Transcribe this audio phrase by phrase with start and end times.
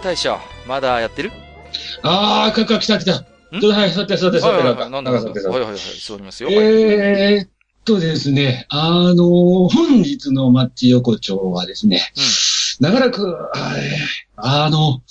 [0.00, 1.30] 大将まだやってる？
[2.02, 3.20] ああ、かか、来た来た。
[3.20, 4.64] ちょっとはい、座って座って座って。
[4.64, 6.48] なんだなんか座ってはいはいはい、座りますよ。
[6.48, 7.48] はいえーっ
[7.84, 9.16] とですね、あのー
[9.74, 12.02] 本日のマッチ横丁はですね、
[12.78, 13.56] 長らく、はい
[14.36, 15.02] あの、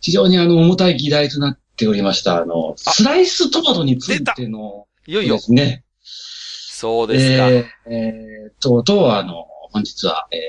[0.00, 5.84] 非常にあの、重たい議題となっておりました、あの、あスライストマトについての、いよいよで、すね。
[6.02, 7.48] そうですか。
[7.48, 10.40] えーえーとうとう、あの、本日は、えー、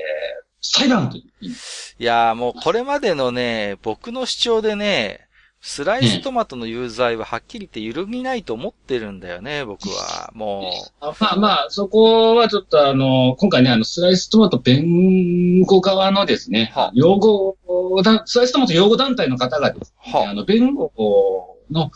[0.60, 5.26] 裁判といういやーもうこれまでのね、僕の主張でね、
[5.62, 10.30] スライストマトの有罪ははっきり言って揺るぎないと思ってるんだよね、僕は。
[10.32, 17.56] もあまあまあ、そこはちょっとあの、今回ね、あの、スライストマト弁護側のですねは、擁護
[18.02, 20.90] だ、スライストマト擁護団体の方がですう、ね、はあの、弁護
[21.70, 21.90] の、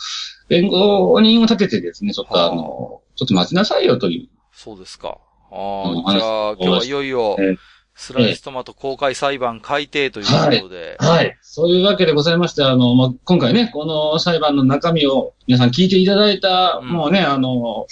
[0.48, 4.28] 弁護人を立ててですね、ちょっとあの、ちょっと待ちなさいよという。
[4.52, 5.16] そうですか。
[5.50, 7.56] あうんあ、じゃあ、今日はいよいよええ、
[7.96, 10.96] スライストマト公開裁判改定ということで。
[10.98, 11.36] はい。
[11.42, 17.86] そういうわけでございまして、あの、まあ、今回ね、この裁判の中身を皆さん聞いていただいた、うんもうね、あの、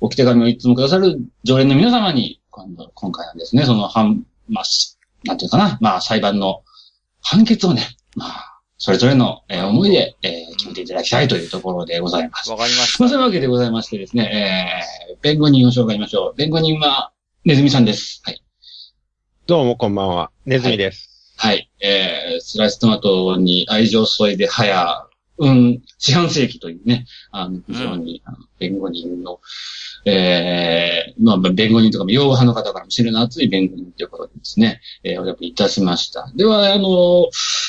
[0.00, 6.62] お手紙をいつもくださる常連の皆様に、今度、今回はですね、その、判、まあ、しなんていうかな、まあ、裁判の
[7.22, 7.82] 判決をね、
[8.14, 12.50] まあ、それぞれの、えー思いで、えー決めていただきたいというところでございます。
[12.50, 13.12] わかりましまあ、た。
[13.14, 14.72] そういうわけでございましてですね、
[15.10, 16.34] えー、弁護人を紹介しましょう。
[16.36, 17.12] 弁護人は、
[17.44, 18.20] ネズミさんです。
[18.24, 18.42] はい。
[19.48, 20.32] どうもこんばんは。
[20.44, 21.32] ネズミです。
[21.36, 21.70] はい。
[21.80, 25.06] えー、スライストマトに愛情を添えて早、
[25.38, 29.38] うん、四半世紀というね、あの、非常に、あの弁護人の、
[30.04, 36.28] えー、まあ、弁護人とかも、擁護派の方からも知るの熱い弁護人ということでですね、えー、お呼びいたしました。
[36.34, 37.28] では、あの、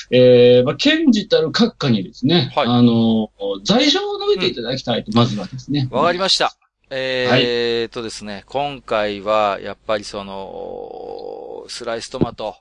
[0.10, 3.30] えー、まあ、検事たる閣下にですね、はいあの、
[3.64, 5.88] 罪状を述べていただきたいと、まずはですね。
[5.92, 6.58] わかりました。
[6.90, 12.56] えーっとですね、今回は、やっぱりその、スライストマト、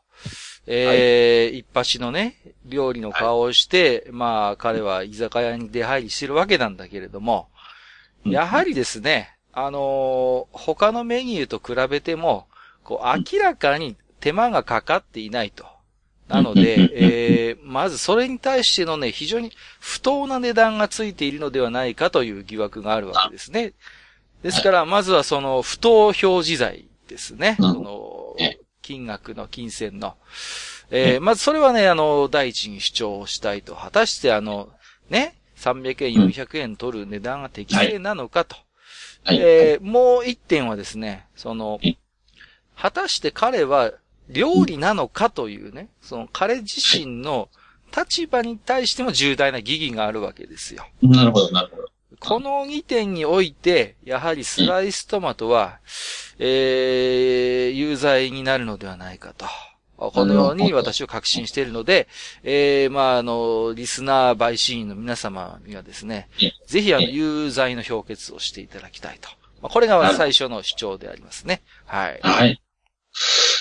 [0.67, 7.49] えー一発のね、料理の顔をして、まあ、彼は居酒屋に出入りしてるわけなんだけれども、
[8.25, 8.33] うん。
[8.33, 12.49] やはりですね、あのー他のメニューと比べても、
[12.83, 15.67] こう、明らかに手間がかかっていないと。
[16.27, 23.73] なのでうん、えーまずそれに対してのね、非常に不当な値段がついているのではないかという疑惑があるわけですね。
[24.47, 27.57] ですから、まずはその不当表示罪ですね。
[27.59, 30.15] うんそのえ、金額の金銭の。
[30.91, 33.75] えーまずそれはね、あの、第一に主張したいと。
[33.75, 34.69] 果たしてあの、
[35.11, 38.55] ね、300円、400円取る値段が適正なのかと。
[39.25, 39.39] はい。
[39.41, 41.97] えーもう一点はですね、そのえ、
[42.77, 43.93] 果たして彼は
[44.29, 47.49] 料理なのかというね、その彼自身の
[47.97, 50.87] 立場に対しても重大な疑義があるわけですよ。
[51.03, 51.89] なるほど、なるほど。
[52.21, 55.81] この2点において、やはりスライストマトは、
[56.39, 59.47] えー、有罪になるのではないかと。
[59.97, 62.07] このように私は確信しているので、
[62.43, 69.31] えー、まあ、あの、リスナー陪審員の皆様にはですねえ、ぜひあの、有罪の評決をしていただきたいと。
[69.63, 71.63] まあ、これが最初の主張でありますね。
[71.87, 72.21] はい。
[72.23, 72.61] はい。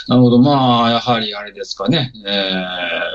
[0.08, 0.40] なるほど。
[0.40, 2.12] まあ、やはりあれですかね。
[2.28, 2.54] え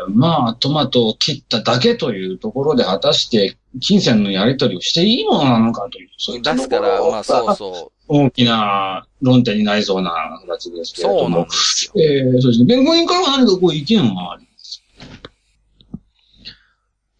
[0.08, 11.02] ー、まあ、トマトを切っただけというところで、果たして、金銭のやり取りをしていいものなのかという、そういったですから、まあ、そうそ大きな論点になりそうな形ですう。
[11.02, 12.00] けれどもそう。
[12.02, 12.66] えー、そうですね。
[12.66, 14.46] 弁護人からは何かこう意見はあり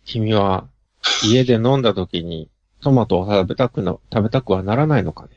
[0.05, 0.67] 君は
[1.25, 2.51] 家で飲んだ時に
[2.83, 5.31] トマトを食べたくの、食べたくはならないのかね？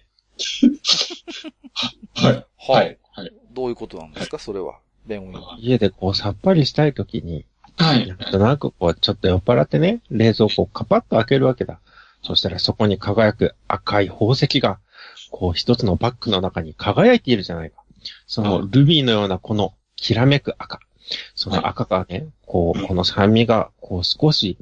[2.15, 2.45] はい。
[2.57, 2.99] はい。
[3.11, 3.31] はい。
[3.51, 4.39] どういうことなんですか？
[4.39, 4.79] それは。
[5.05, 5.57] 弁護人は。
[5.59, 7.45] 家でこうさっぱりしたい時に、
[7.77, 8.07] はい。
[8.07, 11.79] なんとなくこうちょっと酔っ払ってね、冷蔵庫をカパッと開けるわけだ。
[12.23, 14.79] そしたらそこに輝く赤い宝石が、
[15.31, 17.83] こう一つのバッグの中に輝いているじゃないか。
[18.27, 20.79] そのルビーのようなこのきらめく赤。
[21.35, 24.57] その赤がね、こう、この酸味が、こう少し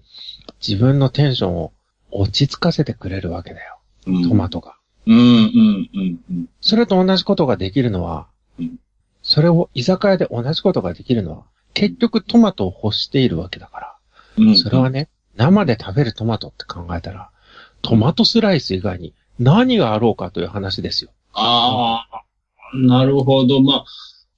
[0.66, 1.72] 自分のテンションを
[2.10, 3.80] 落ち着かせてくれるわけだよ。
[4.08, 4.76] うんトマトが。
[5.06, 6.50] うん、うん、うん、うん。
[6.62, 8.28] それと同じことができるのは
[8.60, 8.80] うん、
[9.22, 13.96] それを居酒屋で同じことができるのは、結局トマトを欲しているわけだから。
[14.38, 14.58] うん。
[14.58, 17.30] それはね、生で食べるトマトって考えたら、
[17.82, 21.12] トマトスライス以外に何があろうかという話ですよ。
[21.34, 22.24] ああ。
[22.74, 23.62] なるほど。
[23.62, 23.86] まあ、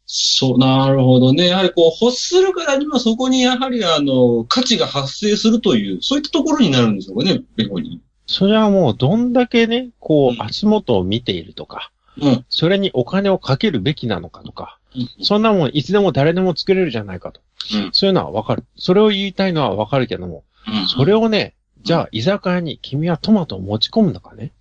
[0.05, 1.47] そう、なるほどね。
[1.47, 8.01] やはりこう、欲するからにはそこにやはりあの、価値が発生するという、そういったところになるんでしょうかね、弁護人。
[8.27, 12.45] それはもうどんだけね、こうんう、足元を見ているとか、うん。
[12.49, 17.41] それにお金をかけるべきなのかとか、うんそんなもんいつでも誰でも作れるじゃないかと。
[17.73, 18.63] うんそういうのはわかる。
[18.77, 24.51] それを言いたいのはわかるけども、うんそれをね、じゃあ居酒屋に君はトマトを持ち込むのかね？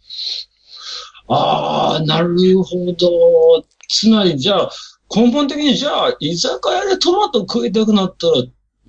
[1.29, 3.65] ああ、なるほど。
[3.89, 4.71] つまり、じゃあ、
[5.15, 8.33] 根本的に、じゃあ、居酒屋でトマト食いたくなったら、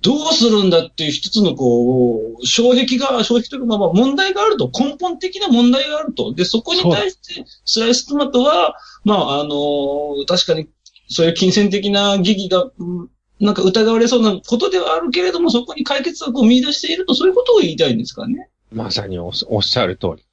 [0.04, 6.34] どうするんだっていう一つの、こう、障壁が、障壁というか、まあまあ、問題があると、根本的な問題があると。
[6.34, 10.68] で、そこに対して、スライストマトは、まあ、あの確かに、
[11.08, 13.08] そういう金銭的な疑義が、うん
[13.40, 18.48] なんか疑われそうなことではあるけれども、そこに解決策を見出していると、そういうことを言いたいんですかね。
[18.72, 20.24] まさにおっおっしゃる通り。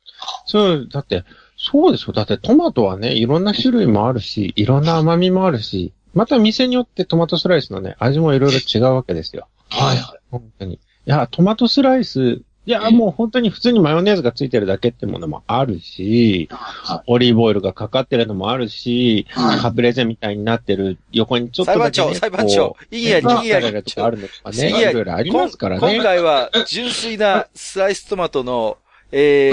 [0.45, 1.25] そう、だって、
[1.57, 2.13] そうですよ。
[2.13, 9.47] だってトマトはね、いろんな種類もあるし、いろんな甘みもあるし、また店によってトマトスライスのね、味もいろいろ違うわけですよ。
[9.71, 10.19] はいはい。
[10.29, 10.75] 本当に。
[10.75, 26.00] いや、トマトスライス、いや、うんもう本当に普通にマヨネーズがついてるだけってものもあるし、はオリーブオイルがかかってるのもあるし、はいカプレーゼみたいになってる横にちょっと裁判長、裁判長こ、いいや、ういいや、モッツァレラとかあるのとかね、いやいろいろありますから今ね。
[26.03, 28.77] 回は、純粋なスライストマトの、
[29.12, 29.51] え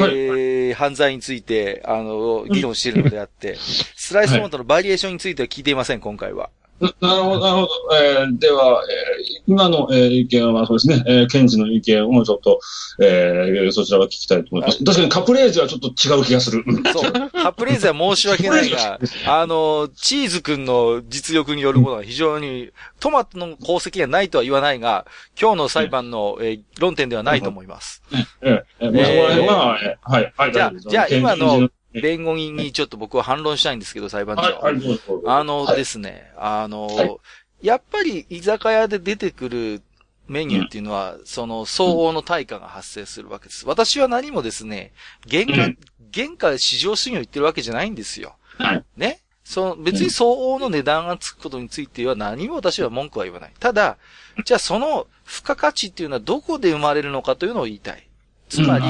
[0.72, 3.56] ー犯罪について、あの、議論しているのであって、
[3.96, 6.50] スライストマトのバリエーションについては聞いていません、今回は。
[6.80, 7.68] ななるほど、なるほど。
[7.96, 12.60] えーでは、えー今の、えー意見はそうですね、えー、検事の意見をちょっと、
[13.02, 14.84] えーそちらは聞きたいと思います。
[14.84, 16.62] 確かにカプレーゼはちょっと違う気がする。
[16.66, 17.12] う んそう。
[17.30, 22.70] カプレーゼは申し訳ないが、あの、チーズくんの実力によるものは非常に、
[23.00, 25.06] トマトの功績がないとは言わないが、
[25.40, 28.02] 今日の裁判の、えー論点ではないと思います。
[28.42, 34.66] えーえーまあえーはい、はい、じゃあじゃあ今の弁護人にちょっと僕は反論したいんですけど、裁判長。
[35.26, 37.16] あのはいですね、あの、はい
[37.60, 39.82] やっぱり居酒屋で出てくる
[40.28, 43.66] メニューっていうのは、その相応の対価が発生するわけです。
[43.66, 44.92] 私は何もですね、
[45.28, 45.78] 原価、うん
[46.14, 48.36] 原価市場主義を言ってるわけじゃないんですよ。
[48.56, 48.84] はい。
[48.96, 49.20] ね？
[49.44, 53.52] その別に相応の値段がつくことについては何も私は文句は言わない。
[53.58, 53.98] ただ、
[54.44, 58.08] じゃあその付加価値っていうのはどこで生まれるのかというのを言いたい。
[58.48, 58.84] つまり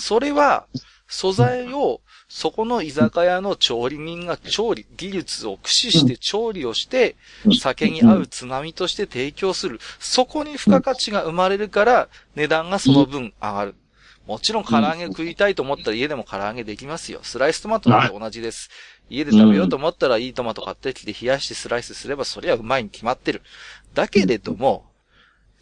[0.00, 0.66] それは
[1.06, 2.00] 素材を
[2.38, 7.16] そこの居酒屋の調理人が調理、技術を駆使して調理をして
[7.46, 9.80] うん、酒に合うつまみとして提供する。
[10.00, 13.74] そこに付加価値が生まれるから、値段がその分上がる。
[14.26, 17.20] もちろん唐揚げ食いたいと思ったら家でも唐揚げできますよ。
[17.22, 18.68] スライストマトなんて同じです。
[19.08, 23.40] 家で食べようと思ったらいいトマト買ってきて冷やしてスライスすればそりゃうまいに決まってる。
[23.94, 24.84] だけれども、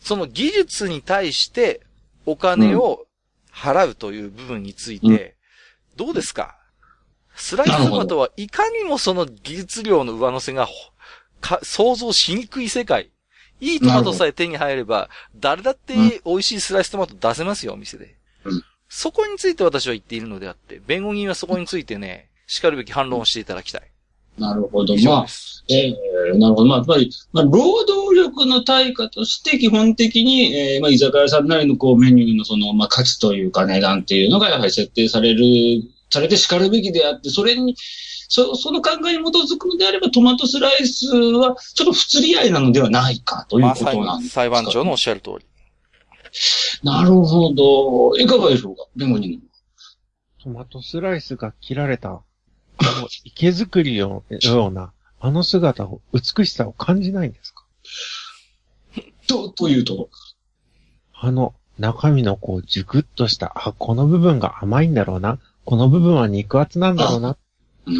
[0.01, 1.83] その技術に対して
[2.27, 3.07] お金を
[3.53, 5.37] 払うという部分について、
[5.95, 6.57] どうですか？
[7.35, 10.73] スライストマトはいかにもその技術量の上乗せがほ
[11.41, 13.11] か想像しにくい世界。
[13.61, 15.95] いいトマトさえ手に入れば、誰だって
[16.25, 18.17] 美味しいスライストマト出せますよ、お店で。
[18.45, 18.63] うん
[18.97, 23.83] そこについて私は言っているのであって、弁護人はそこについてね、 叱るべき反論をしていただきたい。
[24.39, 24.97] なるほど。
[24.99, 25.27] まあ。
[25.69, 26.67] ええなるほど。
[26.67, 35.41] まあ、やっぱり、まあ、労働力の対価として基本的に、えーまあ、居酒屋さんなりのこうメニューのその、まあ、価値というか値段っていうのがやはり設定される、
[36.11, 37.77] されて叱るべきであって、それに、
[38.29, 45.47] そその考えに基づくのであれば、トマトスライスはちょっと不釣り合いなのではないかということなんですか、裁判長のおっしゃる通り。
[46.83, 48.17] なるほど。
[48.17, 49.41] いかがでしょうか弁護人。
[50.43, 52.23] トマトスライスが切られた、
[53.25, 57.65] 池作りのような、あの姿を、美しさを感じないんですか？
[59.27, 60.11] と、というと。
[61.13, 67.37] あの、中身のこう、熟っとした、あ、この部分が甘いんだろうな、この部分は肉厚なんだろうな、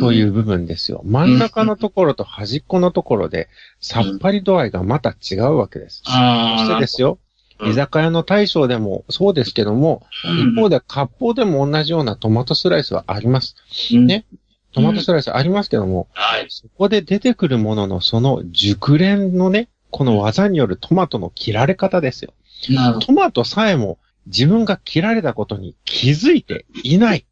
[0.01, 1.03] そういう部分ですよ。
[1.05, 3.49] 真ん中のところと端っこのところで、
[3.81, 6.03] さっぱり度合いがまた違うわけです。
[6.07, 6.59] ああ。
[6.61, 7.25] そしてですよ、うん
[7.63, 13.55] 居酒屋の大将でもそうですけども、一方で割烹でも同じようなトマトスライスはあります。
[13.93, 14.27] うんね
[14.73, 16.47] トマトスライスありますけども、はい。
[16.49, 22.35] そこで出てくるもののその熟練のね、この技によるトマトの切られ方ですよ。
[23.01, 27.25] トマトさえも自分が切られたことに気づいていない。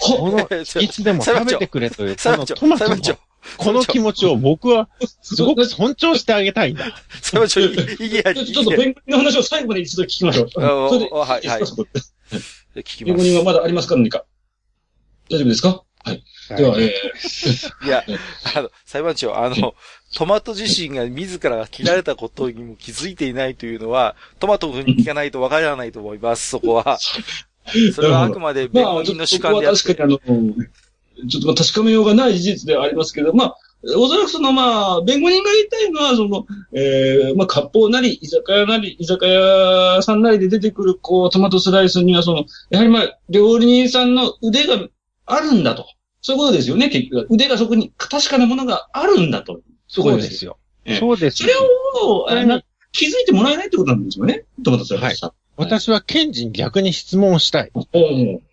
[0.00, 0.48] この、
[0.82, 3.18] いつでも食べてくれという、この裁判長、トマトの裁判長、
[3.58, 4.88] この気持ちを僕は
[5.22, 6.86] すごく尊重してあげたいんだ。
[7.22, 7.66] 裁判長、い
[8.06, 10.60] いや、いいちょっと弁護人の話を最後に一度聞きましょう。
[10.60, 13.04] はいはい聞きます。
[13.04, 14.24] 弁護人はまだありますか何か？
[15.30, 15.82] 大丈夫ですか？
[16.04, 16.22] はい。
[16.56, 16.94] では、え
[17.86, 18.04] いや、
[18.54, 19.74] あの、裁判長、あの、
[20.14, 26.98] トマト自身が自らが切られたことにも気づいていないというのは、トマトに聞かないとわからないと思います、そこは。
[27.94, 29.82] それはあくまー、で弁まあ、ちょっと護人の主そこは観であって。
[29.82, 30.54] 確かにあの、
[31.28, 33.56] ちょっとまあ確かめようがない事実ではありますけど、まあ、
[33.96, 44.88] おそらくそのまあ、弁護人が言いたいのは、その、えー、まあ、割烹なり、居酒屋なり、居酒屋さんなりで出てくる、こう、トマトスライスには、その、やはりまあ、料理人さんの腕が
[45.26, 45.86] あるんだと。
[46.22, 47.26] そういうことですよね、結局。
[47.30, 49.60] 腕がそこに確かなものがあるんだと。
[49.88, 50.56] そうですよ。
[50.86, 51.60] ええそうですそれよ。
[52.02, 54.44] を、あな気づいてもらえないってことなんですよね。
[54.64, 55.32] トマトスライスさん。
[55.56, 57.70] 私は検事に逆に質問したい。
[57.74, 57.84] おう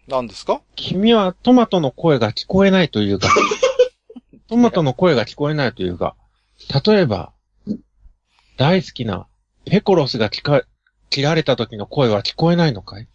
[0.08, 0.62] 何ですか？
[0.76, 3.30] 君はトマトの声が聞こえないというか、
[4.50, 6.16] トマトの声が聞こえないというか、
[6.86, 7.34] 例えば、
[8.58, 9.28] 大好きな
[9.66, 10.62] ペコロスが聞か、
[11.10, 13.08] 切られた時の声は聞こえないのかい？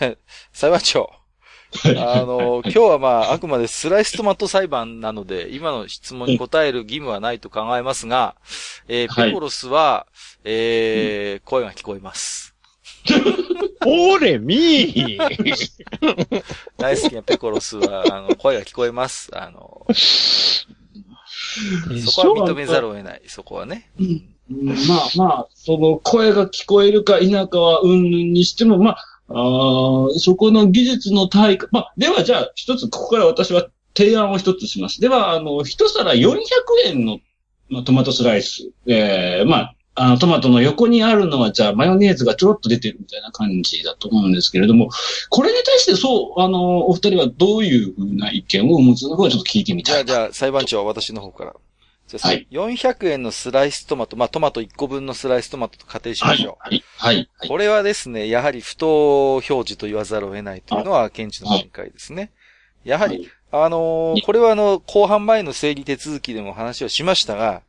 [0.52, 1.10] 裁判長。
[1.98, 8.36] あの、今日はまあ、あくまでスライストマト裁判なので、今の質問に答える義務はないと考えますが、
[8.88, 10.06] えーはいペコロスは、
[10.44, 12.54] えー声が聞こえます。
[13.86, 15.18] おれみー
[16.78, 19.30] 大好きなペコロスは、あの、声が聞こえます。
[19.36, 20.66] あの、そ
[22.22, 23.22] こは認めざるを得ない。
[23.26, 23.90] そこはね。
[24.00, 28.96] うんまあまあ、その声が聞こえるか否かはうんぬんにしても、まあ、
[29.28, 35.00] あーそこの技術の対価、まあ、ではじゃあ一つ、ここから私は提案を一つします。
[35.00, 36.36] では、あの、一皿400
[36.86, 37.20] 円の、
[37.70, 38.70] まあ、トマトスライス。
[38.86, 44.90] えー、まあ、あの、トマトの横にあるのは、じゃあ、マヨネーズがちょろっと出てるみたいな感じだと思うんですけれども、
[45.30, 51.54] これに対して、そう、あの、お二人はどういうふうな意見をお持ちのかをちょっと聞いてみたいじゃあ、じゃあ、裁判長は、私の方から。
[52.06, 56.56] じゃあ、はい400円のスライストマト、まあ、トマト1個分のスライストマトと仮定しましょう。
[56.60, 56.84] はい。
[56.96, 57.28] はい。
[57.38, 57.48] はい。
[57.48, 62.30] これはですね、やはり不当表示と言わざるを得ないというのは、検事の見解ですね。
[62.84, 67.62] やはり、あのーこれはあの、後半前の整理手続きでも話をしましたが、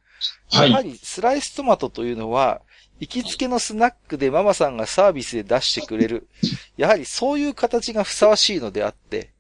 [0.52, 2.62] はいやはりスライストマトというのは、
[3.00, 6.28] 行きつけのスナックでママさんがサービスで出してくれる、
[6.78, 9.32] やはりそういう形がふさわしいのであって、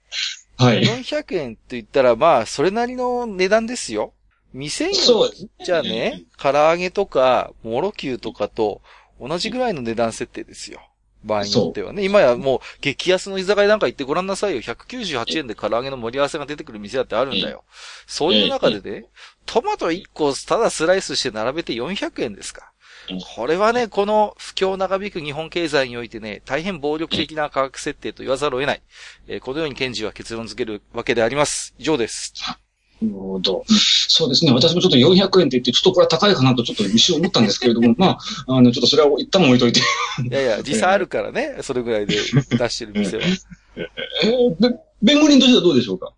[0.57, 0.83] はい。
[0.83, 4.13] 400円と言ったらまあ、それなりの値段ですよ。
[4.55, 5.49] 店にそうですね。
[5.65, 8.81] じゃあね、唐揚げとか、モロキューとかと
[9.19, 10.79] 同じぐらいの値段設定ですよ。
[11.25, 12.05] 場合によってはね。
[12.05, 14.61] 今やもう、激安の居酒屋なんか行ってごらんなさいよ。
[14.61, 17.65] 198円で唐揚げの盛り合わせが出てくる店だってあるんだよ。
[18.07, 19.07] そういう中でね、
[19.45, 22.71] トマト1個ただスライスして並べて400円ですか
[23.09, 23.19] うん。
[23.35, 28.81] これはね、この不況長引く日本経済においてね、大変暴力的な価格設定と言わざるを得ない。
[29.27, 31.73] えーこのように検事は結論付けるわけであります。
[31.77, 32.33] 以上です。
[33.01, 33.63] なるほど。
[33.67, 34.51] そうですね。
[34.53, 39.79] 私もちょっと400円って言って、ちょっとこれは高いかなとちょっと一瞬思ったんですけれども、 まあ、あの、ちょっとそれは一旦置いといて。
[39.79, 39.83] い
[40.31, 43.23] やいや、 実際あるからね、それぐらいで出してる店は。
[44.23, 46.13] えーべ弁護人としてはどうでしょうか？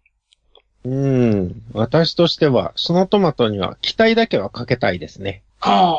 [0.86, 1.62] うーん。
[1.74, 5.44] 私としては、そのトマトには期待だけはかけたいですね。
[5.60, 5.96] あ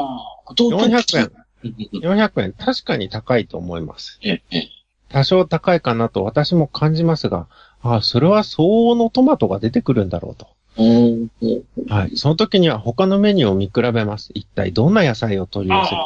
[0.47, 1.32] あ、どう400円。
[1.64, 4.18] うんうんうん400円、確かに高いと思います。
[4.23, 4.68] ええ
[5.11, 7.49] 多少高いかなと私も感じますが、
[7.82, 10.49] ああ、それは相応のトマトが出てくるんだろうと。
[10.78, 12.16] はい。
[12.16, 14.30] その時には他のメニューを見比べます。
[14.35, 15.97] 一体どんな野菜を取り寄せる？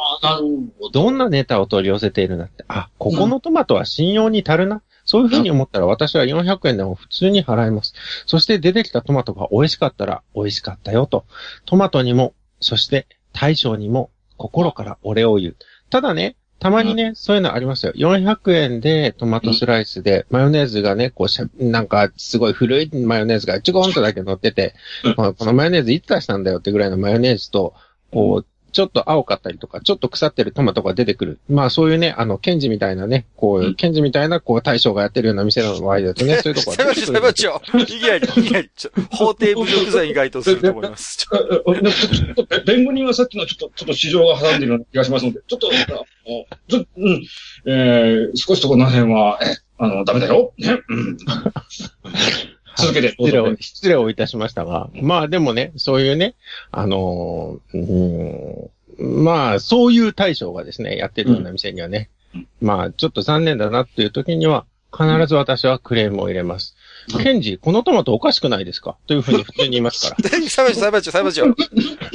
[0.81, 0.89] ど。
[0.89, 2.65] どんなネタを取り寄せているんだって？
[2.67, 4.81] あ、ここのトマトは信用に足るな？
[5.05, 7.93] そういうふうに思ったら私は400円でも普通に払います。
[8.25, 11.25] そして出てきたトマトが美味しかったら美味しかったよと。
[11.65, 15.55] トマトにも、そして大将にも心からお礼を言う。
[15.89, 17.91] ただね、たまにね、そういうのありますよ。
[17.93, 24.73] 400円でトマトスライスで、マヨネーズがね、こうしゃ、なんかすごい古いマヨネーズがちょこんとだけ乗ってて、
[25.17, 27.73] このマヨネーズいつ出したんだよってぐらいのマヨネーズと、
[28.13, 31.39] こう、ちょっと青かったりとか、ちょっと腐ってるトマトが出てくる。
[31.47, 37.61] まあそういうね、あの、ケンジみたいなね、こう、うんケンジみたいな、こう、大将がやってるような店の場合だとね、 そういうとこ裁判長、裁判長。
[37.79, 41.17] いきなり、いきなり、ちょ法廷侮辱罪に該当すると思います。
[41.21, 46.03] ちょっとべ弁護人はさっきのちょっと、ちょっと市場が挟んでるような気がしますので、ちょっと、あ
[46.51, 47.23] あちょうん、
[47.67, 50.53] えー、少しとこの辺は、え、あの、ダメだよ。
[50.57, 50.79] ね。
[50.89, 51.17] うん。
[52.77, 53.09] 続けて。
[53.09, 56.35] 失礼を、失礼をいたしましたが、まあでもね、そういうね、
[56.71, 64.65] あのーうーんまあ、そういう大将がですね、やってるような店にはね、うんまあ、ちょっと残念だなっていう時には、
[64.95, 66.75] 必ず私はクレームを入れます。
[66.77, 66.83] うん
[67.21, 68.95] ケンジ、このトマトおかしくないですか？
[69.07, 70.29] というふうに普通に言いますから。
[70.47, 71.43] 裁判長、裁判長、裁判長。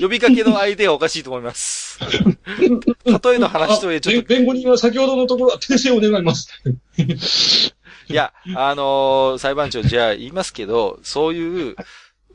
[0.01, 1.99] 呼びかけの相手がおかしいと思います。
[3.05, 6.49] 例えの話といえ、ちょっと、弁護人は先ほどのところは訂正を願います。
[8.09, 11.77] いや、あのー裁判長、じゃあ言いますけど、そういう、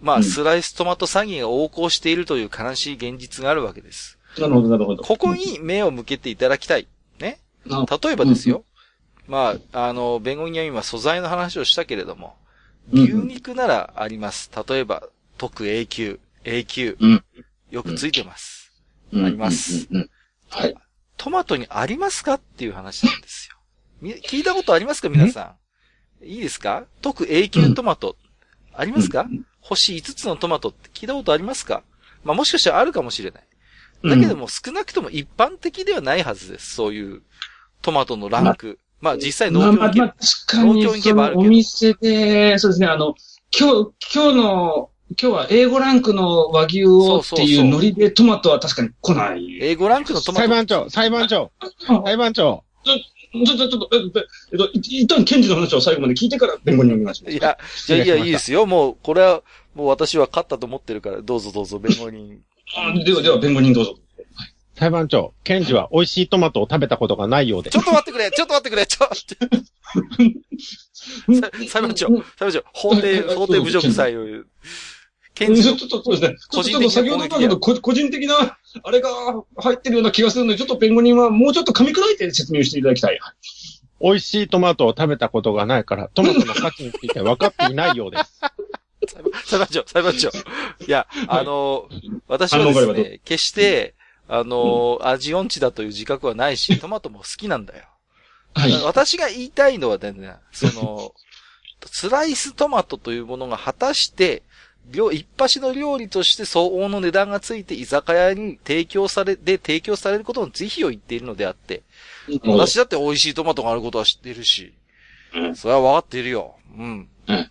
[0.01, 4.19] まあ、うんスライストマト詐欺が横行しているという悲しい現実があるわけです。
[4.37, 5.03] なるほど、なるほど。
[5.03, 6.87] ここに目を向けていただきたい。
[7.19, 7.39] ね。
[7.65, 8.65] な例えばですよ。
[9.27, 12.35] まあ、あの、弁護人は今素材の話をしたけれども、
[12.91, 14.51] うん牛肉ならあります。
[14.67, 17.23] 例えば、特 A 級、A 級、うん
[17.71, 18.73] よくついてます。
[19.13, 19.87] うんあります。
[20.49, 20.75] はい。
[21.15, 22.33] トマトにありますか？
[22.33, 23.57] っていう話なんですよ。
[24.01, 25.07] み聞いたことありますか？
[25.07, 25.55] 皆さん。
[26.25, 26.85] いいですか？
[27.01, 28.15] 特 A 級トマト。
[28.73, 31.83] ありますか、うん星5つのトマトって聞いたことありますか？
[32.25, 33.43] まあもしかしたらあるかもしれない。
[34.03, 36.73] だけども少なくとも一般的ではないはずです。
[36.75, 37.21] そういう
[37.81, 38.77] トマトのランク。
[38.99, 43.15] まあ実際農協にまあまあまあ、確かに、農協に行けばあるけどそのお店で、そうですね、あの、
[43.57, 44.89] 今日、今日の、
[45.21, 49.59] 今日は A5 ランクの和牛をっていうノリでトマトは確かに来ない。
[49.61, 50.39] 英語ランクのトマト。
[50.41, 51.51] 裁判長、裁判長、
[52.05, 52.63] 裁判長。
[53.33, 54.19] ちょ、ちょ、ちょっと、えっと、
[54.51, 57.35] えっと、い一旦検事の話を最後まで聞いてから弁護人お願いします。
[57.35, 58.65] いや、じゃあいや、いいですよ。
[58.65, 59.41] もう、これは、
[59.73, 62.39] もう私は勝ったと思ってるから、どうぞどうぞ、弁護人。
[62.75, 63.95] あでは、では、弁護人どうぞ。
[64.75, 67.81] 裁判長、検事は美味しいトマトを食べたことがないようでちょ。
[67.81, 69.15] っと待ってくれちょっと待ってくれちょっと
[71.69, 74.25] 裁判長、裁判長、法廷、法廷侮辱罪を
[75.47, 76.37] ちょっと、そうですね。
[76.51, 79.09] ちょっと、ちょっと先ほどのけど、こ個人的な、あれが
[79.57, 83.19] 入ってるような気がするので、ちょっと弁護人はもうちょっと噛み砕いて説明していただきたい。
[84.01, 88.41] 美味しいトマトを食べたことがないから、トマトの価値について分かっていないようです。
[89.45, 90.29] 裁判長、裁判長。
[90.85, 91.89] いや、あの、
[92.27, 93.95] 私はですね、決して、
[94.27, 97.85] あの、味音痴だという自覚はないし、トマトも好きなんだよ。
[98.55, 98.81] はい。
[98.83, 100.13] 私が言いたいのはね、
[100.51, 101.13] その、
[101.85, 104.43] スライストマトというものが果たして、
[104.91, 111.83] 料一発の料理として相応の値段がついて居酒屋に提供され、で提供されることの是非を言っているのであって、
[112.45, 114.73] 私だって美味しいトマトがあることは知っているし、
[115.35, 116.55] うんそれは分かっているよ。
[116.77, 117.07] うん。
[117.27, 117.49] うん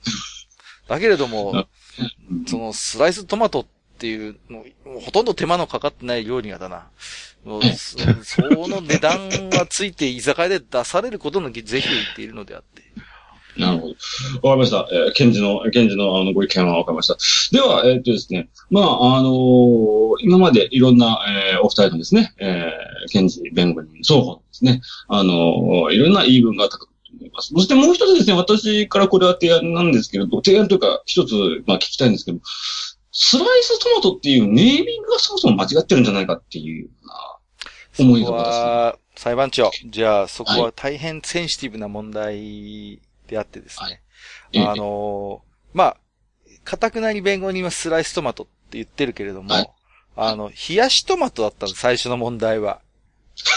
[0.89, 3.67] だけれども、うんそのスライストマトっ
[3.99, 4.65] ていうの、も
[4.99, 6.89] うほとんど手間のかかってない料理がだな。
[7.45, 12.83] もうそその値段がついて居酒屋で出されることの是非を言っているのであって。
[13.57, 13.95] なるほど。
[14.49, 14.89] わかりました。
[14.91, 17.17] えー、検事の、検事のあのご意見はわかりました。
[17.55, 18.49] では、えーっとですね。
[18.71, 21.19] まあ、あのー今までいろんな、
[21.53, 27.53] えーお二人のですね、えー検事、弁護人、双方のですね、あのーいろんな言い分が高くと思います。
[27.55, 31.35] そしてもう一つですね、私からこれは提案なんですけれど、提案というか、一つ、
[31.67, 32.39] まあ聞きたいんですけど、
[33.11, 36.89] スライストマトっていうネーミングがそもそも間違ってるんじゃないかっていう
[37.99, 43.01] 思いが私裁判長、じゃあそこは大変センシティブな問題
[43.33, 44.03] であってですね。
[44.53, 45.97] ええあのーまあ、
[46.65, 49.71] かたくなに弁護人はスライストマトって言ってるけれども、はい
[50.15, 52.83] あの、冷やしトマトだったの、最初の問題は。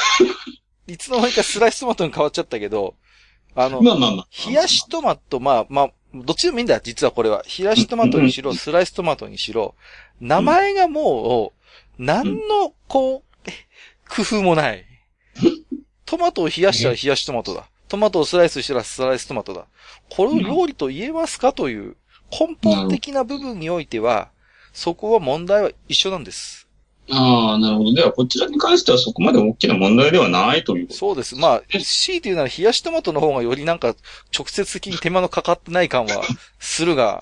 [0.88, 2.96] いつの間にかスライストマトに変わっちゃったけど、
[3.56, 4.50] あの、まあまあまあ。
[4.50, 7.44] 冷やしトマト、まあまあ、どっちでもいいんだ、実はこれは。
[7.60, 9.76] 冷やしトマトにしろ、スライストマトにしろ、
[10.22, 11.54] 名前がも
[12.00, 13.50] う、何の、こう、
[14.10, 14.86] 工夫もない。
[16.06, 17.68] トマトを冷やしたら冷やしトマトだ。
[17.88, 19.66] トマトをスライスしたらスライストマトだ。
[20.10, 21.96] これを料理と言えますかという
[22.32, 24.30] 根本的な部分においては、
[24.74, 26.68] そこは問題は一緒なんです。
[27.12, 27.94] ああ、なるほど。
[27.94, 31.36] では、こちらに関してはそこまで大きな問題ではないということそうです。
[31.36, 33.96] まあ、強いて言うなら冷やしトマトの方がよりなんか
[34.36, 36.24] 直接的に手間のかかってない感は
[36.60, 37.22] するが、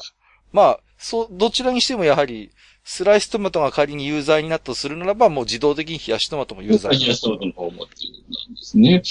[0.54, 2.52] まあ、そう、どちらにしてもやはり、
[2.86, 9.02] スライストマトが仮に有罪になったとするならば、もう自動的に冷やしトマトも有罪冷やしトマトの方もっていうなんですね。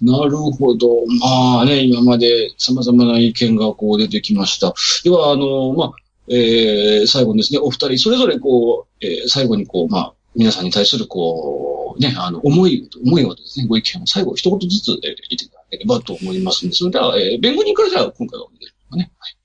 [0.00, 1.04] なるほど。
[1.20, 4.72] まあね、今まで様々な意見がこう出てきました。
[5.04, 5.92] では、あの、まあ、
[6.28, 19.12] えー、最後にですね、お二人、それぞれこう、えー、最後にこう、まあ、皆さんに対するこう、ね、あの、思い、思いをですね、ご意見を最後一言ずつ、えー、言っていただければと思いますので、それでは、えー、弁護人からじゃあ、今回はお願いしますね。
[19.18, 19.36] はい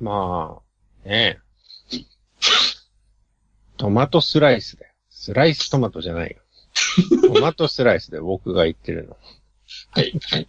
[0.00, 0.58] ま
[1.04, 1.51] あ、ねえ。
[3.82, 4.92] トマトスライスだよ。
[5.10, 6.36] スライストマトじゃないよ。
[7.34, 9.16] トマトスライスで僕が言ってるの。
[9.90, 10.48] はい、はい。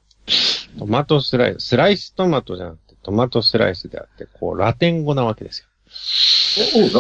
[0.78, 5.67] トマトスライス、スライストマトじゃなくてトマトスライスであって、こう、ラテン語なわけですよ。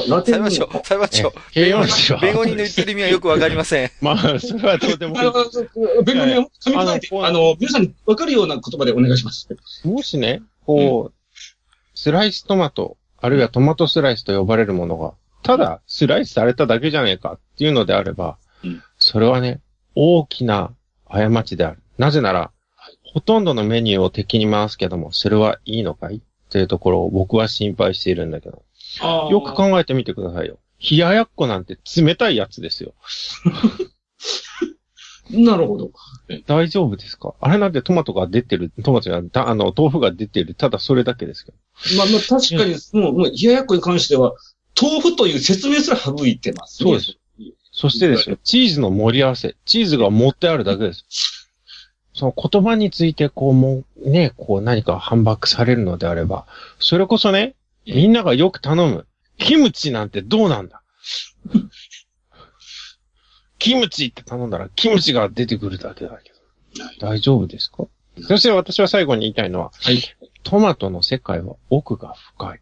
[0.07, 3.91] お、ララテン裁判長、裁判長、え弁護形容詞は人弁護人の言ってる意味はよくわかりません。
[4.01, 9.47] まあ、それはどうでもいいあの、弁護人を噛み砕いて、あのあの、皆さんに分かるような言葉でお願いします。
[9.83, 11.13] もしね、こう、
[11.93, 19.59] スライストマト、あるいはトマトスライスと呼ばれるものが、ただスライスされただけじゃねえかっていうのであれば、うんそれはね、
[19.95, 20.73] 大きな
[21.09, 21.79] 過ちである。
[21.97, 22.51] なぜなら、
[23.03, 26.15] ほとんどのメニューを敵に回すけども、それはいいのかい？
[26.15, 28.63] っていうところを僕は心配しているんだけど。
[29.29, 30.57] よく考えてみてくださいよ。
[30.79, 32.93] 冷ややっこなんて冷たいやつですよ。
[35.29, 35.91] なるほど。
[36.47, 37.33] 大丈夫ですか？
[37.39, 41.57] あれなんてトマトが出てる、トマトじゃないたあの、豆腐が出てる、ただそれだけですけど。
[41.97, 44.33] まあまあ確かに、もう、もう、冷ややっこに関しては、
[44.79, 46.89] 豆腐という説明すら省いてます、ね。
[46.89, 47.17] そうです。
[47.71, 49.55] そしてですよ、チーズの盛り合わせ。
[49.65, 51.49] チーズが盛ってあるだけです。
[52.13, 56.45] その言葉について、こう、もう、ね、こう何か反駁されるのであれば、
[56.79, 57.55] それこそね、
[57.87, 59.07] みんながよく頼む、
[59.39, 60.83] キムチなんてどうなんだ？
[63.57, 66.37] キムチって頼んだら、キムチが出てくるだけだけど。
[66.99, 67.85] 大丈夫ですか？
[68.27, 69.99] そして私は最後に言いたいのは、はい。
[70.43, 72.61] トマトの世界は奥が深い。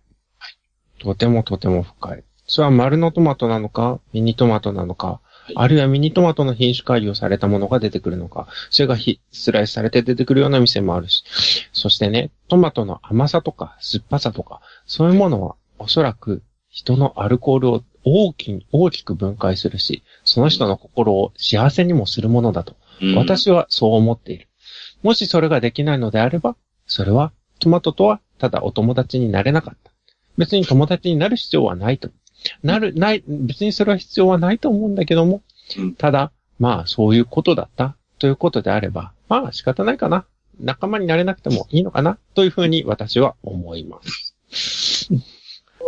[1.01, 2.23] とてもとても深い。
[2.45, 11.23] それは丸のトマトなのか、ミニトマトなのか、いあるいはミニトマトの品種改良されたものが出てくるのか、それがひスライスされて出てくるような店もあるし、
[11.73, 24.47] そしてね、トマトの甘さとか酸っぱさとか、そういうものはおそらく人のアルコールを大きに、大きく分解するし、その人の心を幸せにもするものだと、うん私はそう思っている。
[25.01, 29.90] もしそれができないのであれば、それはトマトとはただお友達になれなかった。
[30.37, 32.09] 別に友達になる必要はないと。
[32.63, 35.41] なる、ない、別にそれは必要はないと思うんだけども、
[35.77, 40.25] うんただ、まあそういうことだったということであれば、まあ仕方ないかな。
[40.59, 43.99] 仲間になれなくてもいいのかなというふうに私は思いま
[44.51, 45.09] す。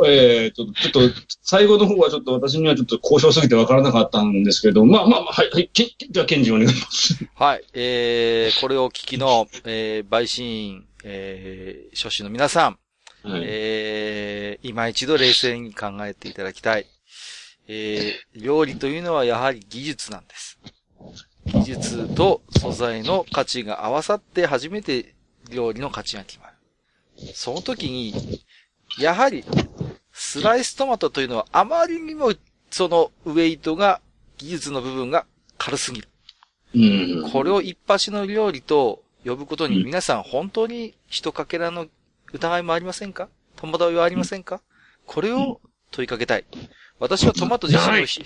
[0.06, 7.26] えー、ちょっと、ちょっと、最後の方はちょっと私にはちょっと交渉すぎてわからなかったんですけど、まあまあまあ、はい、はい、けでは、ケンジお願いします。
[7.36, 7.64] はい。
[7.74, 12.80] えー、これを聞きの、えー、陪審員、えー、諸子の皆さん、
[13.24, 13.42] はい。
[13.46, 16.86] えー、今一度冷静に考えていただきたい。
[17.68, 20.60] えー、料理というのはやはり技術なんです。
[21.46, 25.16] 技術と素材の価値が合わさって初めて
[25.50, 26.54] 料理の価値が決まる。
[27.34, 28.42] その時に、
[29.00, 29.44] やはり、
[30.12, 32.34] スライストマトというのはあまりにも
[32.70, 34.02] そのウェイトが、
[34.38, 35.26] 技術の部分が
[35.58, 36.10] 軽すぎる。
[36.76, 37.32] うん。
[37.32, 41.88] これを一発の料理と呼ぶことにうん皆さん本当に一かけらの
[42.34, 43.30] 疑いもありませんか？
[43.56, 44.62] 戸惑いはありませんか？
[45.06, 46.46] これを問いかけたい。
[47.00, 48.24] 私はトマト自身をひ、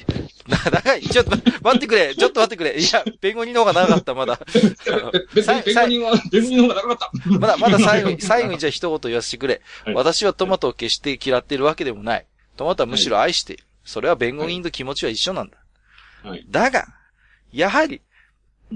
[0.48, 1.02] な、 長い。
[1.02, 1.32] ちょっと
[1.64, 2.14] 待ってくれ。
[2.14, 2.78] ちょっと待ってくれ。
[2.80, 4.40] いや、弁護人の方が長かった、まだ。
[5.34, 7.30] 別に、弁護人は、弁護人の方が長かった。
[7.40, 9.62] まだ、まだ最後に、最後にじゃあ一言言わせてくれ。
[9.86, 12.26] はい私はトマトを決して嫌っているわけでもない。
[12.56, 13.64] トマトはむしろ愛している。
[13.84, 15.58] それは弁護人と気持ちは一緒なんだ。
[16.24, 16.46] はい。
[16.50, 16.86] だが、
[17.52, 18.02] やはり、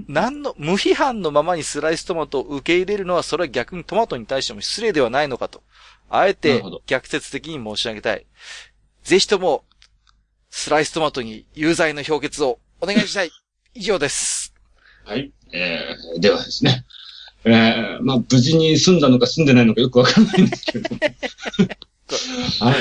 [0.08, 5.62] 何の、無批判のままにスライストマトを受け入れるのは、それは逆にトマトに対しても失礼ではないのかと。
[6.08, 8.26] あえなて逆説的に申し上げたい。
[9.02, 9.64] ぜひとも、
[10.50, 13.30] スライストマトに有罪の評決をお願いしたい。
[13.74, 14.54] 以上です。
[15.04, 15.32] はい。
[15.52, 16.84] えー、ではですね。
[17.44, 21.00] えー、まあ、無事に済んだのか済んでないのかよくわからないんですけれども。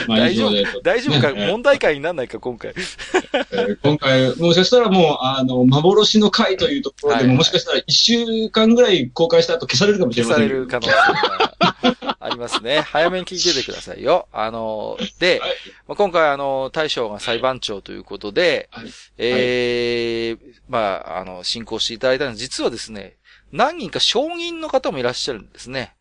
[0.08, 0.82] 大丈夫。
[0.82, 1.32] 大丈夫か？
[1.32, 2.74] ね問題解にならないか今回。
[3.52, 10.60] えー今回、もしかしたらもう、あの、幻の回というところでも、もしかしたら一週間ぐらい公開した後消されるかもしれ消さませんけど。
[10.60, 12.82] れる可能性がありますね。
[12.88, 14.28] 早めに聞いててくださいよ。
[14.32, 15.50] あの、で、はい
[15.88, 18.86] まあ、今回あの、大将が裁判長ということで、はい
[19.17, 23.15] えーまあ、あの、進行していただいたのは、実はですね、
[23.52, 25.94] 何人か証人の方もいらっしゃるんですね。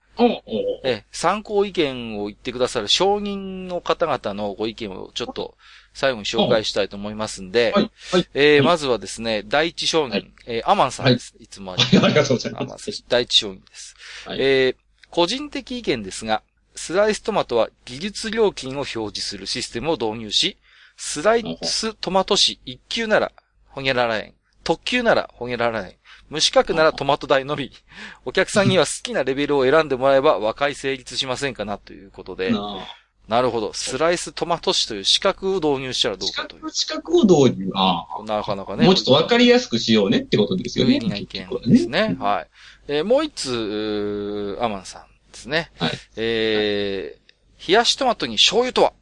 [0.85, 5.57] え、参考意見を言ってくださる証人の方々のご意見をちょっと
[5.95, 7.91] 最後に紹介したいと思いますんで、はい。
[8.13, 8.29] はい。
[8.35, 11.35] えまずはですね、第一証人、はいえーアマンさんです。
[11.39, 13.05] い、つもありがとうございます。
[13.09, 13.95] 第一証人です。
[14.27, 14.77] はいえー
[15.11, 16.43] 個人的意見ですが、
[16.77, 20.57] スライストマトは技術料金を表示するシステムを導入し、
[20.97, 23.33] スライストマト紙1級なら、
[23.69, 24.35] ほげらら円。
[24.63, 25.97] 特級なら、ほげらら円。
[26.31, 27.71] 無資格ならトマト代のみ。
[28.25, 32.51] お客さんには好きなレベルを選んでもらえば和解成立しませんかなということで。
[32.53, 32.79] な
[33.29, 33.73] なるほど。
[33.73, 36.75] スライストマト紙という資格を導入したらどう資かという格、。
[36.75, 37.71] 資格を導入。
[37.75, 38.25] ああ。
[38.25, 38.85] なかなかね。
[38.87, 40.95] もうちょっとわかりやすくしようねってことですよね。
[40.95, 42.17] 有意義な意見ですね。
[42.19, 42.49] はい。
[42.89, 45.71] えーもう一つ、アマンさんですね。
[45.79, 47.21] はいえー
[47.69, 48.95] 冷やしトマトに醤油とは？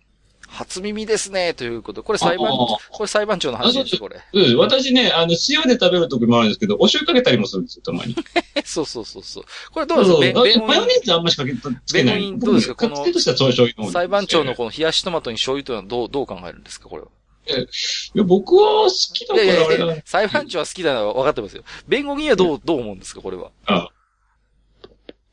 [0.51, 1.53] 初耳ですね。
[1.55, 2.07] ということで。
[2.07, 2.57] これ裁判ああ、
[2.91, 4.21] これ裁判長の話です、これ。
[4.33, 8.17] うん、私ね、あの、塩で食べる時もあるんですけど、お醤油かけたりもするんですよ、たまに。
[8.65, 9.45] そうそうそうそう。
[9.73, 10.67] これどうですか？
[10.67, 11.55] マヨネーズあんましかけ
[11.87, 12.21] つけない。
[12.21, 12.89] 弁護人どうですか？
[12.89, 17.09] このとした醤油裁判長のこの冷やしトマトに醤油というのはどう、どう考えるんですかこれは？
[17.51, 21.63] いや、僕は好きだからあれだ裁判長は好きなのは分かってますよ。
[21.87, 23.51] 弁護人はどう、どう思うんですかこれは？
[23.67, 23.89] あ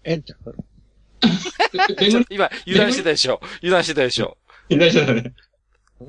[0.04, 0.36] えんちゃ
[2.30, 4.38] 今、油断してたでしょ油断してたでしょ
[4.70, 5.34] いないじゃない。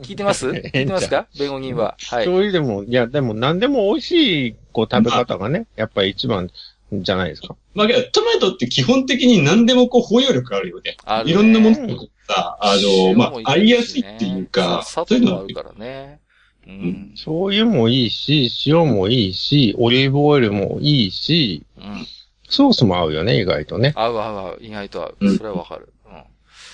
[0.03, 0.49] 聞いてます？
[0.49, 1.29] 聞いてますか？
[1.39, 1.97] 弁護人は。
[2.11, 2.25] はい。
[2.25, 6.51] 醤油でも、いや、でも何でも美味しい、こう、食べ方がね、やっぱり一番
[6.93, 7.57] じゃないですか。
[7.75, 10.97] まあ、けどトマトって基本的に何でもこう包容力あるよね。
[11.05, 16.21] あるねいろんなものとさ、あの、まあ、合いやすいっていうか、砂そういうのあるからね。
[16.67, 17.11] うん。
[17.15, 22.07] 醤油もいいし、塩もいいし、オリーブオイルもいいし、うん。
[22.49, 23.93] ソースも合うよね、意外とね。
[23.95, 24.59] 合う合う合う。
[24.61, 25.17] 意外と合う。
[25.21, 25.93] うんそれはわかる。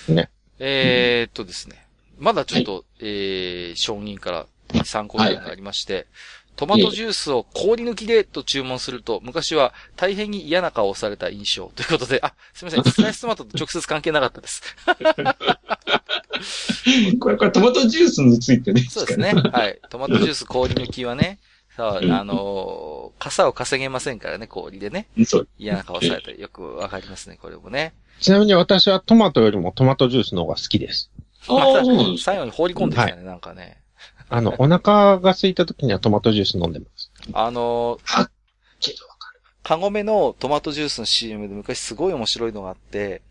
[0.07, 0.15] うん。
[0.15, 0.29] ね。
[0.59, 1.85] えー、っとですね。
[2.19, 4.45] まだちょっと、えー、承認から
[4.85, 6.07] 参考点がありまして、
[6.55, 12.93] トマトジュースを氷抜きでと注文すると、昔は大変に嫌な顔をされた印象ということで、あ、すみません。
[12.93, 14.61] スライストマトと直接関係なかったです。
[17.19, 18.85] これ、これトマトジュースについてね。
[18.89, 19.33] そうですね。
[19.33, 19.79] はい。
[19.89, 21.39] トマトジュース氷抜きはね、
[21.75, 25.07] そう、うんあのー、傘を稼げませんからね、氷でね。
[25.25, 25.47] そう。
[25.57, 27.93] 嫌な顔されたり、よくわかりますね、これもね。
[28.19, 31.11] ちなみに私はトマトよりもトマトジュースの方が好きです。
[31.47, 31.83] ああ。
[32.17, 33.81] 最後に放り込んできたね、なんかね。
[34.29, 37.11] あの、お腹が空いた時にはトマトジュース飲んでます。
[37.33, 38.31] あのー、はっ
[38.79, 39.41] けどわかる。
[39.63, 43.21] カゴメのトマトジュースの CM で昔すごい面白いのがあって、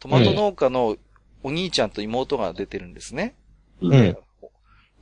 [0.00, 0.96] トマト農家の
[1.42, 3.34] お兄ちゃんと妹が出てるんですね。
[3.80, 4.16] ううん。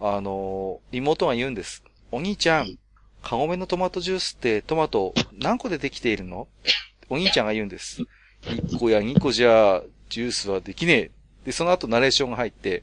[0.01, 1.85] あのー、妹が言うんです。
[2.11, 2.79] お兄ちゃん、
[3.25, 6.47] カゴメのトマトジュースってトマト何個でできているの？
[7.09, 8.03] お兄ちゃんが言うんです。
[8.43, 11.11] 1個や2個じゃジュースはできねえ。
[11.47, 12.83] で、その後ナレーションが入って、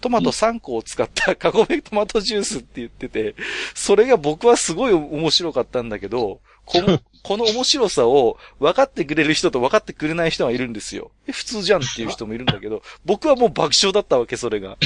[0.00, 3.34] トマト3個を使った カゴメトマトジュースって言ってて、
[3.74, 11.10] それが僕はすごい面白かったんだけど、この、 この面白さを分かってくれる人と分かってくれない人がいるんですよ。
[11.28, 14.76] え普通じゃんっていう人もいるんだけど、僕はもう爆笑だったわけ、それが。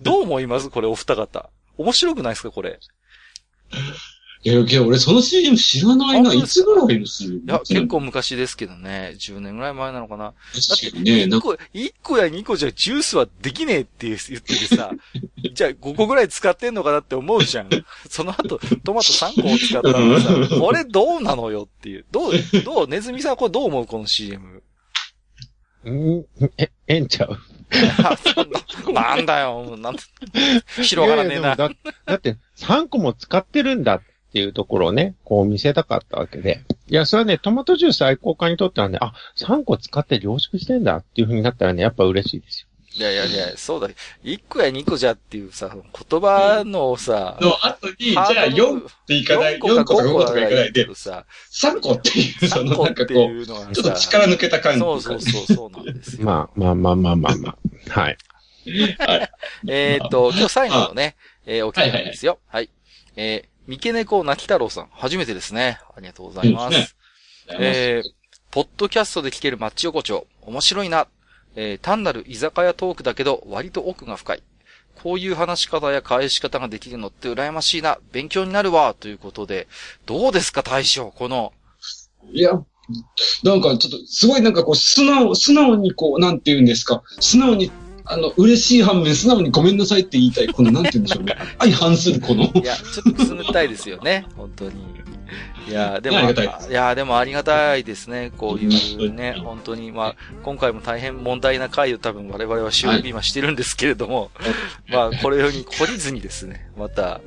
[0.00, 0.70] どう思います？
[0.70, 1.50] これ、お二方。
[1.76, 2.78] 面白くないですかこれ？
[4.48, 6.32] いや、けど俺その CM 知らないな。
[6.32, 7.34] いつぐらいの CM?
[7.36, 9.14] いや、結構昔ですけどね。
[9.18, 10.24] 10年ぐらい前なのかな。
[10.24, 14.90] だって、確かにね、なん1か、個、一個や2個じゃジュースはできねえって言っててさ、
[15.52, 17.68] じゃあ5個ぐらい使ってんのかなって思うじゃん。
[18.08, 22.06] その後、トマト3個を使ったらさ、これどうなのよっていう。
[22.10, 22.32] どう、
[22.64, 24.62] どう、ネズミさんこれどう思うこの CM。
[25.84, 26.24] ん
[26.56, 27.38] え、ええんちゃう？
[28.92, 30.02] なんだよ、なんて、
[30.82, 31.54] 広がらねえな。
[31.54, 31.70] だ
[32.06, 36.64] だって、3個も使ってるんだっていうところをね、こう見せたかったわけで。
[36.88, 42.68] いや、それはね、トマトジュース愛好家にとってはね、あ、3個使って凝縮してんだっていう風になったらね、やっぱ嬉しいですよ。
[42.94, 43.88] いやいやいや、そうだ。
[44.24, 54.80] 1個や2個じゃっていうさ、言葉のさ、の後に、じゃあ4っていかない、4個か4個とか5 5個個とかいかないでけ、どさ、3個っていう、そ3のなんかこいうちょっと力抜けた感じ。
[54.80, 56.24] そうそうそう、そうなんですよ。
[56.24, 57.56] まあまあまあまあまあま
[57.94, 58.00] あ。
[58.00, 58.18] はい。
[58.98, 59.30] はい。
[59.68, 61.14] えーっと、今日最後のね、
[61.46, 62.40] えー、お聞きですよ。
[62.48, 62.70] はい。
[63.14, 65.78] えー、三毛猫泣き太郎さん、初めてですね。
[65.94, 66.74] ありがとうございます。
[66.74, 66.96] そうです
[67.60, 68.10] えー、
[68.50, 71.06] ポッドキャストで聞けるマッチ横丁、面白いな。
[71.54, 74.42] えー、単なる居酒屋トークだけど、割と奥が深い。
[75.02, 77.98] こういう話し方や返し方ができるのって羨ましいな。
[78.10, 78.94] 勉強になるわ。
[78.98, 79.68] ということで、
[80.06, 81.52] どうですか、大将この、
[82.32, 82.52] いや、
[83.42, 87.70] なんかちょっと、すごいなんかこう、素直、素直にこう、なんて言うんですか、素直に、
[88.10, 91.36] あの、嬉しい反面、素直にごめんなさいって言いたい、この、なんて言うんでしょうね。
[91.58, 94.26] 相反するこの、いや、ちょっとくすぐったいですよね。
[94.36, 94.97] 本当に。
[95.68, 98.32] いや、でも、ありがたいいや、でもありがたいですね。
[98.36, 98.66] こうい
[99.06, 104.30] うね、本当に、まあ、今回も大変問題な回を多分我々は収録今してるんですけれども、
[104.88, 107.20] まあ、これより懲りずにですね、また、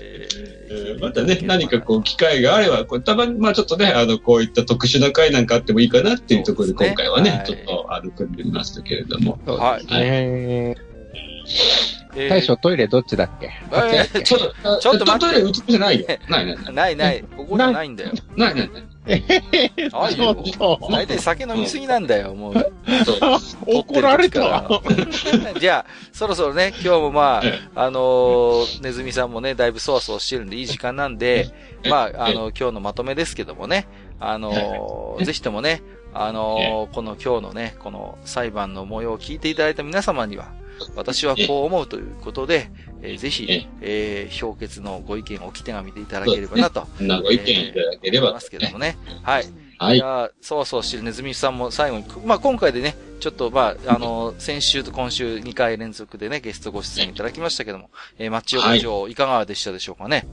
[0.00, 0.28] え
[0.70, 7.46] えーまたね、何かこう、機会があれば、こうたまに、まあちょっとね、あの、こういった特殊な回なんかあってもいいかなっていうところで、今回はね、はい。
[7.46, 9.38] ちょっと、あの、組んでみましたけれども。
[9.46, 9.86] はい。
[9.90, 13.50] ええーー、大将トイレどっちだっけ？
[13.72, 16.06] えーちょっと、ちょっと待ってトイレうちじゃないよ。
[16.28, 16.74] ないないない。
[16.74, 18.12] ないない、ここじゃないんだよ。
[18.36, 18.84] ないないない。
[19.92, 20.34] あいよ。
[20.34, 22.54] ちょっと大体酒飲みすぎなんだよ、もう。
[23.66, 24.68] 怒られた。
[25.58, 31.50] じゃあ、そろそろね、今日もまえあ、あのー、ネズミさんもね、だいぶそわそわしてるんで、いい時間なんで、
[31.88, 33.88] まあ、あの、今日のまとめですけどもね、
[34.20, 40.48] あのー、ぜひともね、あのー、この今日のね、この裁判の模様を聞いていただいた皆様には、
[40.96, 42.70] 私はこう思うということで、
[43.02, 46.86] えーぜひえ、えー、評決のご意見を置き手紙でいただければなと。
[46.98, 48.96] そんなご意見いただければ思いますけどもね。
[49.22, 49.44] はい。
[49.78, 49.98] はいい。
[50.00, 60.26] やーそわそわしてるネズミさんも最後に、まあ今回でね、ちょっとまあ、あのー 先週と今週2回連続でね、ゲストご出演いただきましたけども、えー、マッチ横丁いかがでしたでしょうかね？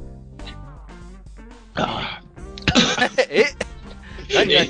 [1.76, 2.22] あ
[3.30, 3.46] え？
[4.34, 4.68] 何何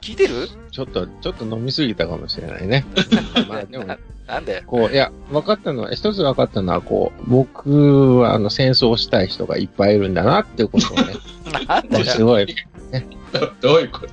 [0.00, 0.48] 聞いてる？
[0.70, 2.84] ちょっと、ちょっと飲みすぎたかもしれないね。
[3.48, 3.84] まあでも、
[4.26, 4.62] なんで？
[4.66, 11.14] こう、いや、分かったのは、一つ分かったのは、こう、僕は、あの、戦争をしたい人がいっぱいいるんだなっていうことをね、
[11.68, 12.04] なんだよ。
[12.04, 12.46] すごい、
[13.32, 14.08] どどういうこと？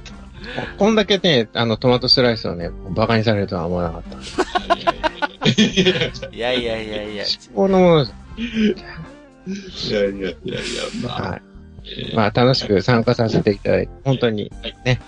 [0.78, 4.17] こんだけね、あの、トマトスライスをね、馬鹿にされるとは思わなかった。
[5.50, 7.26] いやいやいやいや。
[7.56, 8.08] このもの、い
[9.91, 10.34] やいやいやいや、
[11.04, 11.30] まあ。
[11.32, 11.41] はい。
[12.15, 15.00] まあ、楽しく参加させていただいて、本当に、はい。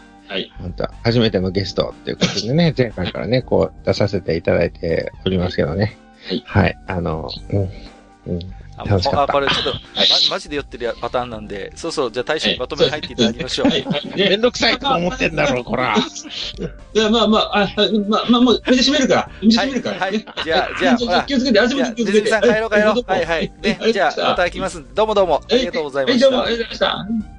[0.60, 5.98] 本当初めてのゲストっていうことでね、 前回からね、こう、出させていただいておりますけどね。
[6.28, 6.78] はいはい。
[6.88, 7.70] あの、うん。
[8.28, 8.40] うん。
[8.78, 13.68] あ、楽しかったあこれちょっと、 ま、マジで酔ってるパターンなんで、そうそう、じゃあ大将にまとめに入っていただきましょう。
[13.68, 13.84] はい。
[13.84, 15.96] はいめでんどくさいと思ってんだろう、こら。
[16.94, 17.68] じゃあまあまあ、あ、あ
[18.08, 19.30] まあまあ、もう、店閉めるから。
[19.42, 20.00] 店閉めるから。
[20.00, 22.30] はいねはいじゃあじゃあ 気をつけて、足じゃあ、元気をつけて。
[22.30, 23.04] さん帰ろう帰ろう。
[23.06, 23.52] はいはい。
[23.62, 24.84] ね、じゃあ、また来ます。
[24.94, 25.42] どうもどうも。
[25.50, 26.50] ありがとうございまはい、したどうもあ。
[26.50, 27.39] りがとうございました。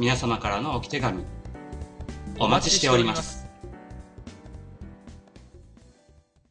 [0.00, 1.26] 皆様からのおき手紙、
[2.38, 3.39] お待ちしております。